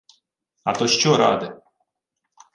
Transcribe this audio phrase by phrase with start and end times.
[0.63, 1.61] —А то що ради?